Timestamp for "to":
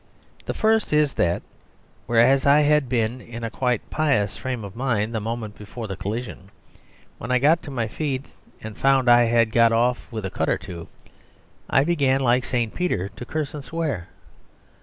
7.61-7.69, 13.09-13.25, 13.61-13.69